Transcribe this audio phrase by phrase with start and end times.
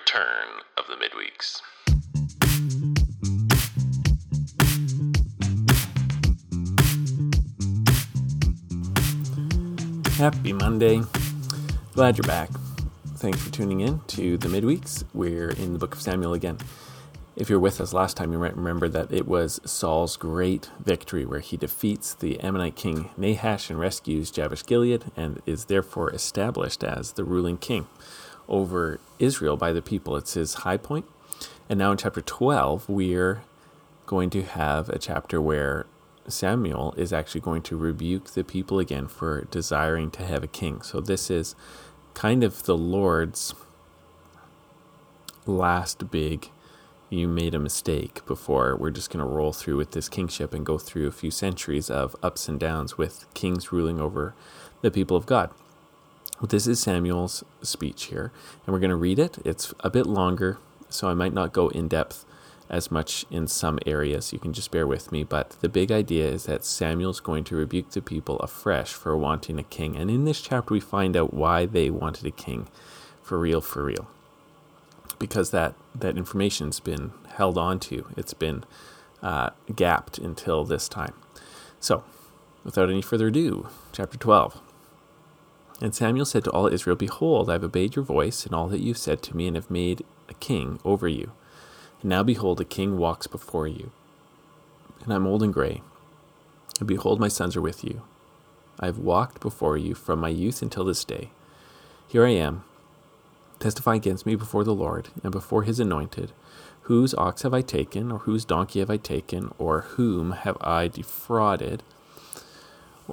[0.00, 0.48] return
[0.78, 1.60] of the midweeks.
[10.16, 11.02] Happy Monday.
[11.92, 12.48] Glad you're back.
[13.16, 15.04] Thanks for tuning in to the midweeks.
[15.12, 16.56] We're in the book of Samuel again.
[17.36, 21.26] If you're with us last time, you might remember that it was Saul's great victory
[21.26, 26.82] where he defeats the Ammonite king Nahash and rescues Jabesh Gilead and is therefore established
[26.82, 27.86] as the ruling king
[28.50, 30.16] over Israel by the people.
[30.16, 31.06] It's his high point.
[31.68, 33.42] And now in chapter 12, we're
[34.06, 35.86] going to have a chapter where
[36.26, 40.82] Samuel is actually going to rebuke the people again for desiring to have a king.
[40.82, 41.54] So this is
[42.14, 43.54] kind of the Lord's
[45.46, 46.50] last big
[47.08, 48.76] you made a mistake before.
[48.76, 51.90] We're just going to roll through with this kingship and go through a few centuries
[51.90, 54.34] of ups and downs with kings ruling over
[54.80, 55.50] the people of God.
[56.48, 58.32] This is Samuel's speech here,
[58.64, 59.38] and we're going to read it.
[59.44, 60.58] It's a bit longer,
[60.88, 62.24] so I might not go in depth
[62.68, 64.32] as much in some areas.
[64.32, 65.22] You can just bear with me.
[65.22, 69.58] But the big idea is that Samuel's going to rebuke the people afresh for wanting
[69.58, 69.96] a king.
[69.96, 72.68] And in this chapter, we find out why they wanted a king
[73.22, 74.08] for real, for real
[75.20, 78.06] because that, that information's been held on to.
[78.16, 78.64] It's been
[79.22, 81.14] uh, gapped until this time.
[81.78, 82.02] So,
[82.64, 84.60] without any further ado, chapter 12.
[85.80, 88.80] And Samuel said to all Israel, Behold, I have obeyed your voice and all that
[88.80, 91.32] you have said to me, and have made a king over you.
[92.02, 93.90] And now behold, a king walks before you.
[95.02, 95.82] And I'm old and gray.
[96.78, 98.02] And behold, my sons are with you.
[98.78, 101.30] I have walked before you from my youth until this day.
[102.08, 102.64] Here I am,
[103.58, 106.32] testify against me before the Lord and before his anointed.
[106.82, 110.88] Whose ox have I taken, or whose donkey have I taken, or whom have I
[110.88, 111.82] defrauded?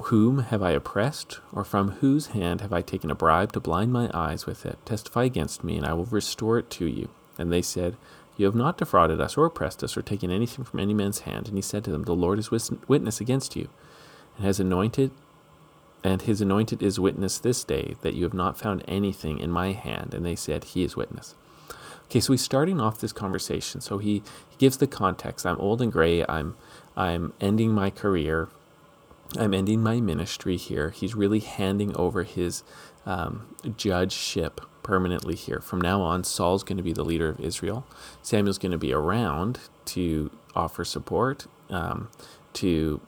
[0.05, 3.91] Whom have I oppressed, or from whose hand have I taken a bribe to blind
[3.91, 4.77] my eyes with it?
[4.85, 7.09] Testify against me, and I will restore it to you.
[7.37, 7.97] And they said,
[8.37, 11.47] You have not defrauded us, or oppressed us, or taken anything from any man's hand.
[11.47, 13.69] And he said to them, The Lord is witness against you,
[14.37, 15.11] and has anointed
[16.03, 19.73] and his anointed is witness this day that you have not found anything in my
[19.73, 20.13] hand.
[20.13, 21.35] And they said, He is witness.
[22.05, 23.81] Okay, so he's starting off this conversation.
[23.81, 25.45] So he, he gives the context.
[25.45, 26.25] I'm old and gray.
[26.27, 26.55] I'm
[26.95, 28.47] I'm ending my career.
[29.37, 30.91] I'm ending my ministry here.
[30.91, 32.63] He's really handing over his
[33.05, 35.59] um, judgeship permanently here.
[35.59, 37.85] From now on, Saul's going to be the leader of Israel.
[38.21, 42.09] Samuel's going to be around to offer support, um,
[42.53, 43.01] to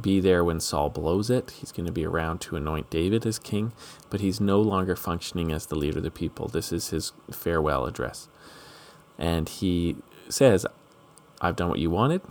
[0.00, 1.52] be there when Saul blows it.
[1.58, 3.72] He's going to be around to anoint David as king,
[4.10, 6.48] but he's no longer functioning as the leader of the people.
[6.48, 8.28] This is his farewell address.
[9.18, 9.96] And he
[10.28, 10.66] says,
[11.40, 12.22] I've done what you wanted.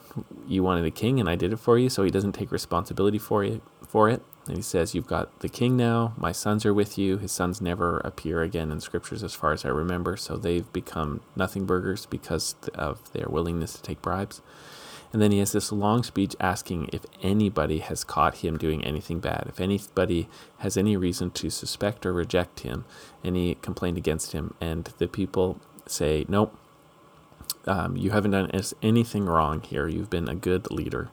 [0.47, 1.89] You wanted a king, and I did it for you.
[1.89, 3.61] So he doesn't take responsibility for it.
[3.87, 4.21] For it.
[4.47, 6.13] And he says, You've got the king now.
[6.17, 7.17] My sons are with you.
[7.17, 10.17] His sons never appear again in scriptures, as far as I remember.
[10.17, 14.41] So they've become nothing burgers because of their willingness to take bribes.
[15.13, 19.19] And then he has this long speech asking if anybody has caught him doing anything
[19.19, 20.27] bad, if anybody
[20.57, 22.83] has any reason to suspect or reject him,
[23.23, 24.55] any complaint against him.
[24.59, 26.57] And the people say, Nope,
[27.65, 28.51] um, you haven't done
[28.81, 29.87] anything wrong here.
[29.87, 31.09] You've been a good leader.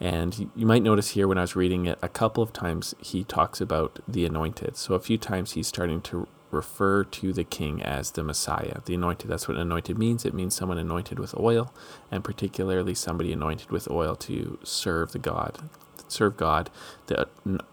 [0.00, 3.22] And you might notice here when I was reading it, a couple of times he
[3.22, 4.76] talks about the anointed.
[4.76, 8.94] So a few times he's starting to refer to the king as the Messiah, the
[8.94, 9.30] anointed.
[9.30, 10.24] That's what anointed means.
[10.24, 11.72] It means someone anointed with oil,
[12.10, 15.70] and particularly somebody anointed with oil to serve the God,
[16.08, 16.68] serve God.
[17.06, 17.28] The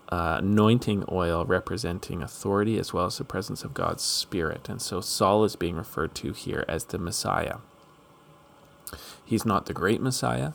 [0.09, 4.70] uh, anointing oil representing authority as well as the presence of God's Spirit.
[4.70, 7.58] And so Saul is being referred to here as the Messiah.
[9.29, 10.53] He's not the great Messiah.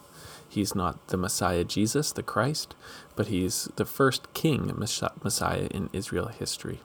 [0.49, 2.75] He's not the Messiah Jesus, the Christ,
[3.15, 6.81] but he's the first king Messiah in Israel history.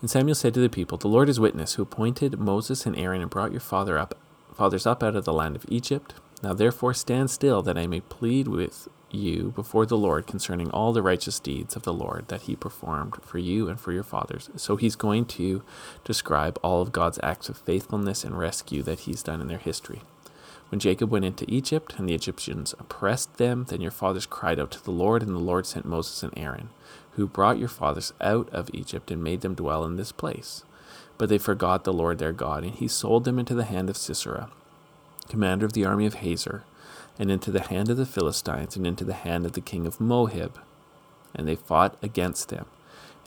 [0.00, 3.20] And Samuel said to the people, The Lord is witness, who appointed Moses and Aaron
[3.20, 4.18] and brought your father up,
[4.52, 6.14] fathers up out of the land of Egypt.
[6.42, 10.92] Now therefore stand still, that I may plead with you before the Lord concerning all
[10.92, 14.50] the righteous deeds of the Lord that he performed for you and for your fathers.
[14.56, 15.62] So he's going to
[16.02, 20.02] describe all of God's acts of faithfulness and rescue that he's done in their history.
[20.70, 24.70] When Jacob went into Egypt and the Egyptians oppressed them, then your fathers cried out
[24.72, 26.70] to the Lord, and the Lord sent Moses and Aaron
[27.18, 30.62] who brought your fathers out of Egypt and made them dwell in this place.
[31.18, 33.96] But they forgot the Lord their God, and he sold them into the hand of
[33.96, 34.48] Sisera,
[35.28, 36.62] commander of the army of Hazor,
[37.18, 40.00] and into the hand of the Philistines, and into the hand of the king of
[40.00, 40.60] Moab.
[41.34, 42.66] And they fought against them.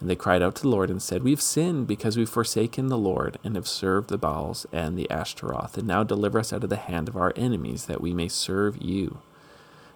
[0.02, 2.98] And they cried out to the Lord and said, We've sinned because we've forsaken the
[2.98, 5.78] Lord and have served the Baals and the Ashtaroth.
[5.78, 8.82] And now deliver us out of the hand of our enemies, that we may serve
[8.82, 9.20] you.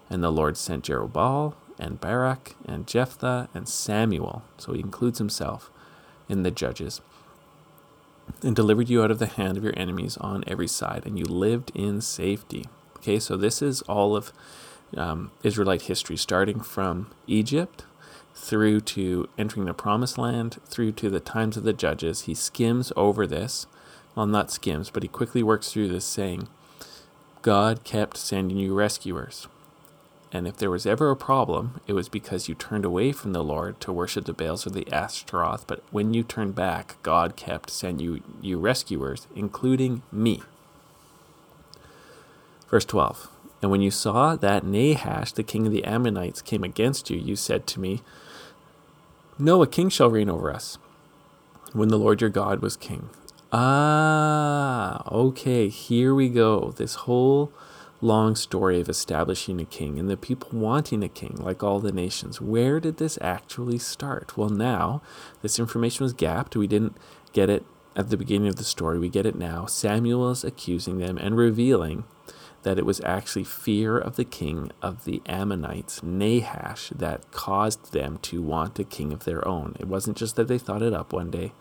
[0.10, 4.44] And the Lord sent Jerubbaal and Barak and Jephthah and Samuel.
[4.60, 5.72] So he includes himself
[6.30, 7.02] in the judges.
[8.42, 11.26] and delivered you out of the hand of your enemies on every side, and you
[11.26, 12.66] lived in safety.
[12.98, 14.34] Okay, so this is all of
[14.98, 17.86] um, Israelite history, starting from Egypt
[18.36, 22.22] through to entering the promised land, through to the times of the judges.
[22.22, 23.66] He skims over this.
[24.14, 26.48] Well, not skims, but he quickly works through this, saying,
[27.42, 29.48] God kept sending you rescuers.
[30.32, 33.44] And if there was ever a problem, it was because you turned away from the
[33.44, 35.66] Lord to worship the Baals or the Ashtaroth.
[35.66, 40.42] But when you turned back, God kept sending you, you rescuers, including me.
[42.70, 43.30] Verse 12
[43.62, 47.36] And when you saw that Nahash, the king of the Ammonites, came against you, you
[47.36, 48.02] said to me,
[49.38, 50.78] No, a king shall reign over us,
[51.74, 53.10] when the Lord your God was king.
[53.52, 56.74] Ah, okay, here we go.
[56.78, 57.52] This whole
[58.00, 61.92] long story of establishing a king and the people wanting a king, like all the
[61.92, 62.40] nations.
[62.40, 64.38] Where did this actually start?
[64.38, 65.02] Well, now
[65.42, 66.56] this information was gapped.
[66.56, 66.96] We didn't
[67.34, 67.66] get it
[67.96, 69.00] at the beginning of the story.
[69.00, 69.66] We get it now.
[69.66, 72.06] Samuel is accusing them and revealing
[72.66, 78.18] that it was actually fear of the king of the Ammonites, Nahash, that caused them
[78.24, 79.76] to want a king of their own.
[79.80, 81.52] It wasn't just that they thought it up one day.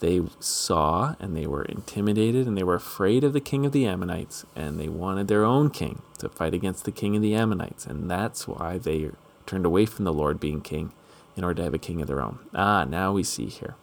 [0.00, 3.86] They saw and they were intimidated and they were afraid of the king of the
[3.86, 7.84] Ammonites and they wanted their own king to fight against the king of the Ammonites.
[7.84, 9.10] And that's why they
[9.44, 10.94] turned away from the Lord being king
[11.36, 12.38] in order to have a king of their own.
[12.54, 13.74] Ah, now we see here.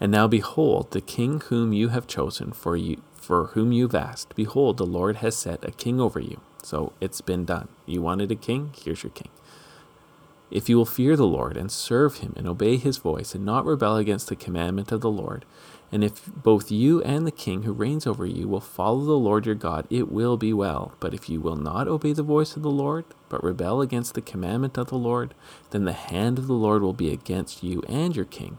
[0.00, 4.34] And now behold, the king whom you have chosen for you for whom you've asked,
[4.34, 6.40] behold, the Lord has set a king over you.
[6.62, 7.68] So it's been done.
[7.86, 8.72] You wanted a king?
[8.84, 9.30] Here's your king.
[10.50, 13.64] If you will fear the Lord and serve him and obey his voice and not
[13.64, 15.46] rebel against the commandment of the Lord,
[15.90, 19.46] and if both you and the king who reigns over you will follow the Lord
[19.46, 20.92] your God, it will be well.
[21.00, 24.20] But if you will not obey the voice of the Lord, but rebel against the
[24.20, 25.34] commandment of the Lord,
[25.70, 28.58] then the hand of the Lord will be against you and your king.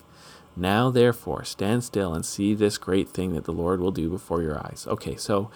[0.55, 4.41] Now, therefore, stand still and see this great thing that the Lord will do before
[4.41, 4.85] your eyes.
[4.87, 5.49] Okay, so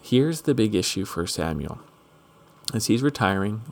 [0.00, 1.78] here's the big issue for Samuel.
[2.74, 3.62] As he's retiring,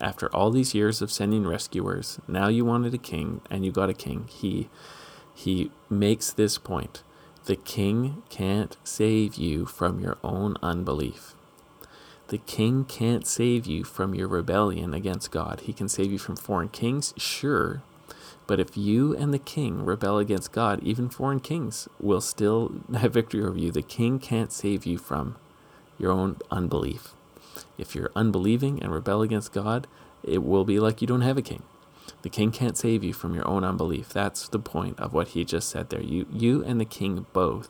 [0.00, 3.88] after all these years of sending rescuers, now you wanted a king and you got
[3.88, 4.26] a king.
[4.28, 4.68] He
[5.34, 7.02] he makes this point.
[7.46, 11.34] The king can't save you from your own unbelief.
[12.28, 15.62] The king can't save you from your rebellion against God.
[15.64, 17.82] He can save you from foreign kings, sure,
[18.46, 23.14] but if you and the king rebel against God, even foreign kings will still have
[23.14, 23.70] victory over you.
[23.70, 25.36] The king can't save you from
[25.98, 27.14] your own unbelief.
[27.78, 29.86] If you're unbelieving and rebel against God,
[30.22, 31.62] it will be like you don't have a king.
[32.22, 34.10] The king can't save you from your own unbelief.
[34.10, 36.02] That's the point of what he just said there.
[36.02, 37.68] You you and the king both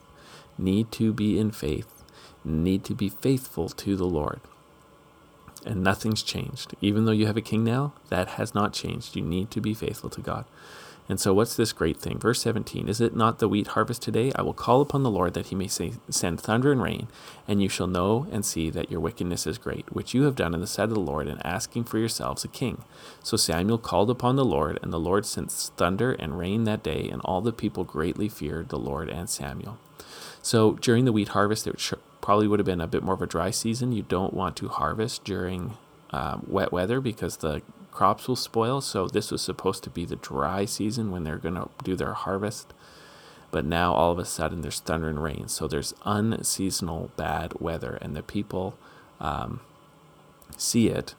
[0.59, 2.05] need to be in faith,
[2.45, 4.41] need to be faithful to the Lord.
[5.65, 6.75] And nothing's changed.
[6.81, 9.15] Even though you have a king now, that has not changed.
[9.15, 10.45] You need to be faithful to God.
[11.09, 12.19] And so, what's this great thing?
[12.19, 14.33] Verse 17 Is it not the wheat harvest today?
[14.37, 17.09] I will call upon the Lord that he may say, send thunder and rain,
[17.49, 20.55] and you shall know and see that your wickedness is great, which you have done
[20.55, 22.85] in the sight of the Lord, in asking for yourselves a king.
[23.23, 27.09] So Samuel called upon the Lord, and the Lord sent thunder and rain that day,
[27.11, 29.79] and all the people greatly feared the Lord and Samuel.
[30.41, 31.79] So, during the wheat harvest, it
[32.23, 33.93] probably would have been a bit more of a dry season.
[33.93, 35.77] You don't want to harvest during
[36.11, 37.61] um, wet weather because the
[37.91, 38.81] crops will spoil.
[38.81, 42.15] So this was supposed to be the dry season when they're going to do their
[42.15, 42.73] harvest.
[43.51, 45.49] But now all of a sudden there's thunder and rain.
[45.49, 48.79] So there's unseasonal bad weather, and the people
[49.21, 49.61] um,
[50.57, 51.15] see it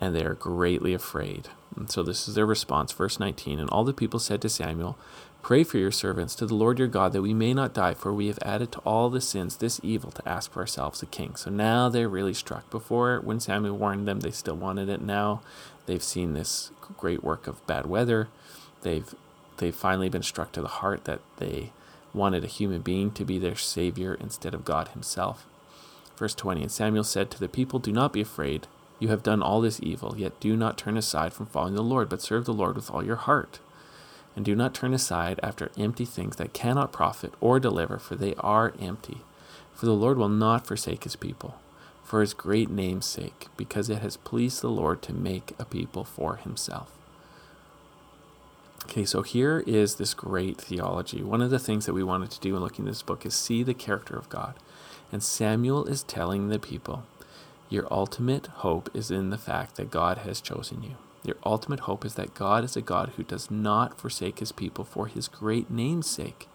[0.00, 1.50] and they are greatly afraid.
[1.76, 3.60] And so this is their response, verse 19.
[3.60, 4.96] And all the people said to Samuel,
[5.42, 8.12] Pray for your servants to the Lord your God that we may not die, for
[8.12, 11.34] we have added to all the sins this evil to ask for ourselves a king.
[11.34, 12.68] So now they're really struck.
[12.70, 15.00] Before, when Samuel warned them, they still wanted it.
[15.00, 15.40] Now
[15.86, 18.28] they've seen this great work of bad weather.
[18.82, 19.12] They've
[19.56, 21.72] they've finally been struck to the heart that they
[22.12, 25.46] wanted a human being to be their savior instead of God himself.
[26.16, 28.66] Verse 20 And Samuel said to the people, Do not be afraid.
[28.98, 32.10] You have done all this evil, yet do not turn aside from following the Lord,
[32.10, 33.58] but serve the Lord with all your heart
[34.36, 38.34] and do not turn aside after empty things that cannot profit or deliver, for they
[38.36, 39.18] are empty.
[39.74, 41.56] For the Lord will not forsake his people,
[42.04, 46.04] for his great name's sake, because it has pleased the Lord to make a people
[46.04, 46.92] for himself.
[48.84, 51.22] Okay, so here is this great theology.
[51.22, 53.34] One of the things that we wanted to do in looking at this book is
[53.34, 54.54] see the character of God.
[55.12, 57.04] And Samuel is telling the people,
[57.68, 60.96] your ultimate hope is in the fact that God has chosen you.
[61.24, 64.84] Your ultimate hope is that God is a God who does not forsake his people
[64.84, 66.48] for his great name's sake.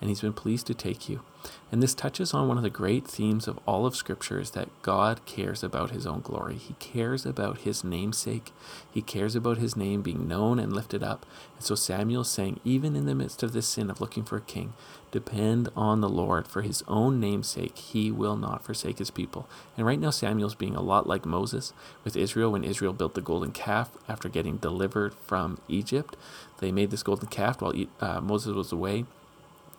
[0.00, 1.22] And he's been pleased to take you.
[1.70, 4.68] And this touches on one of the great themes of all of Scripture is that
[4.82, 6.56] God cares about his own glory.
[6.56, 8.52] He cares about his namesake.
[8.90, 11.24] He cares about his name being known and lifted up.
[11.56, 14.40] And so Samuel's saying, even in the midst of this sin of looking for a
[14.40, 14.74] king,
[15.10, 16.48] depend on the Lord.
[16.48, 19.48] For his own namesake, he will not forsake his people.
[19.76, 21.72] And right now, Samuel's being a lot like Moses
[22.04, 26.16] with Israel when Israel built the golden calf after getting delivered from Egypt.
[26.58, 29.04] They made this golden calf while uh, Moses was away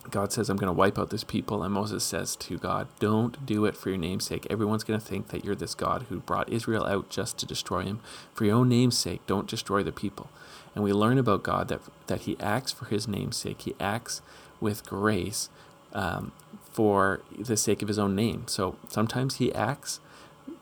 [0.10, 1.64] God says, I'm going to wipe out this people.
[1.64, 4.48] And Moses says to God, Don't do it for your name's sake.
[4.50, 7.84] Everyone's going to think that you're this God who brought Israel out just to destroy
[7.84, 8.00] him.
[8.34, 10.30] For your own name's sake, don't destroy the people.
[10.76, 13.64] And we learn about God that, that he acts for his name's sake.
[13.64, 14.22] He acts
[14.60, 15.50] with grace
[15.94, 16.32] um,
[16.72, 18.44] for the sake of his own name.
[18.48, 20.00] So sometimes he acts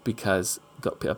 [0.03, 0.59] because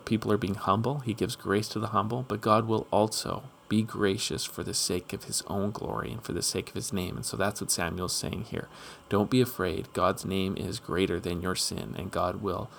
[0.04, 1.00] people are being humble.
[1.00, 5.12] He gives grace to the humble, but God will also be gracious for the sake
[5.12, 7.16] of his own glory and for the sake of his name.
[7.16, 8.68] And so that's what Samuel's saying here.
[9.08, 9.92] Don't be afraid.
[9.92, 12.70] God's name is greater than your sin, and God will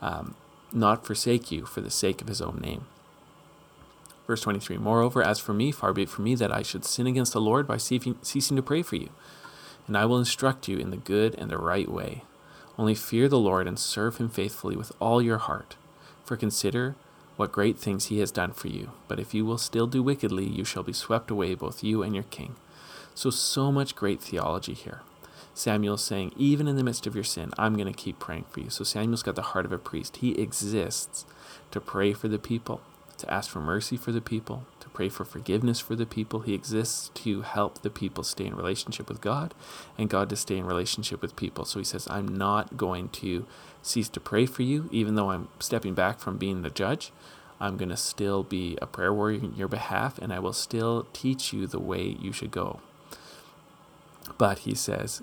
[0.00, 0.34] um,
[0.72, 2.86] not forsake you for the sake of his own name.
[4.26, 7.06] Verse 23 Moreover, as for me, far be it from me that I should sin
[7.06, 9.10] against the Lord by ceasing to pray for you.
[9.86, 12.22] And I will instruct you in the good and the right way.
[12.78, 15.76] Only fear the Lord and serve him faithfully with all your heart.
[16.24, 16.96] For consider
[17.36, 18.92] what great things he has done for you.
[19.08, 22.14] But if you will still do wickedly, you shall be swept away, both you and
[22.14, 22.56] your king.
[23.14, 25.00] So, so much great theology here.
[25.54, 28.60] Samuel's saying, even in the midst of your sin, I'm going to keep praying for
[28.60, 28.70] you.
[28.70, 30.18] So, Samuel's got the heart of a priest.
[30.18, 31.24] He exists
[31.70, 32.80] to pray for the people,
[33.18, 36.40] to ask for mercy for the people, to pray for forgiveness for the people.
[36.40, 39.54] He exists to help the people stay in relationship with God
[39.98, 41.64] and God to stay in relationship with people.
[41.64, 43.46] So, he says, I'm not going to
[43.82, 47.12] cease to pray for you, even though I'm stepping back from being the judge.
[47.60, 51.06] I'm going to still be a prayer warrior in your behalf, and I will still
[51.12, 52.80] teach you the way you should go.
[54.36, 55.22] But he says,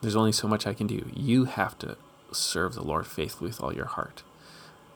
[0.00, 1.10] There's only so much I can do.
[1.14, 1.96] You have to
[2.30, 4.22] serve the Lord faithfully with all your heart.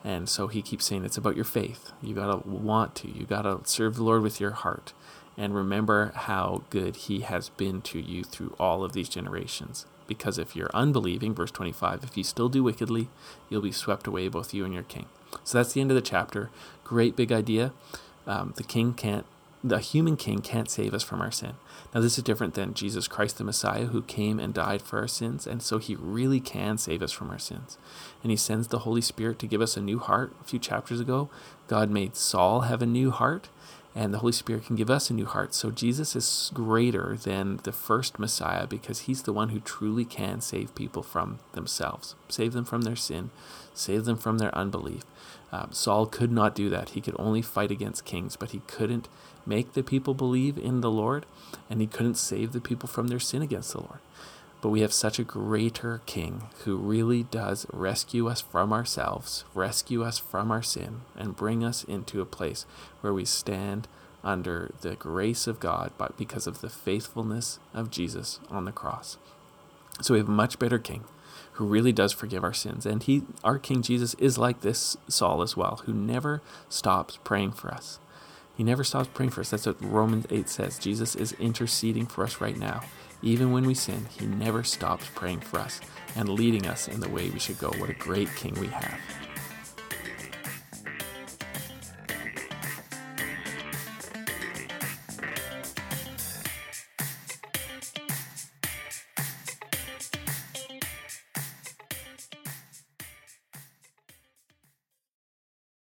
[0.08, 1.92] And so he keeps saying it's about your faith.
[2.02, 3.10] You got to want to.
[3.10, 4.94] You got to serve the Lord with your heart.
[5.36, 9.84] And remember how good he has been to you through all of these generations.
[10.06, 13.10] Because if you're unbelieving, verse 25, if you still do wickedly,
[13.50, 15.04] you'll be swept away, both you and your king.
[15.44, 16.48] So that's the end of the chapter.
[16.84, 17.74] Great big idea.
[18.26, 19.26] Um, the king can't,
[19.62, 21.54] the human king can't save us from our sin.
[21.94, 25.08] Now, this is different than Jesus Christ, the Messiah, who came and died for our
[25.08, 25.46] sins.
[25.46, 27.76] And so he really can save us from our sins.
[28.22, 30.32] And he sends the Holy Spirit to give us a new heart.
[30.40, 31.28] A few chapters ago,
[31.66, 33.48] God made Saul have a new heart
[33.94, 35.54] and the Holy Spirit can give us a new heart.
[35.54, 40.40] So Jesus is greater than the first Messiah because he's the one who truly can
[40.40, 43.30] save people from themselves, save them from their sin,
[43.74, 45.02] save them from their unbelief.
[45.50, 46.90] Um, Saul could not do that.
[46.90, 49.08] He could only fight against kings, but he couldn't
[49.46, 51.24] make the people believe in the Lord,
[51.70, 54.00] and he couldn't save the people from their sin against the Lord.
[54.60, 60.02] But we have such a greater King who really does rescue us from ourselves, rescue
[60.02, 62.66] us from our sin, and bring us into a place
[63.00, 63.86] where we stand
[64.24, 69.16] under the grace of God but because of the faithfulness of Jesus on the cross.
[70.02, 71.04] So we have a much better King
[71.52, 72.86] who really does forgive our sins.
[72.86, 77.52] And he our King Jesus is like this Saul as well, who never stops praying
[77.52, 77.98] for us.
[78.56, 79.50] He never stops praying for us.
[79.50, 80.78] That's what Romans 8 says.
[80.78, 82.82] Jesus is interceding for us right now.
[83.22, 85.80] Even when we sin, He never stops praying for us
[86.14, 87.68] and leading us in the way we should go.
[87.78, 88.98] What a great King we have.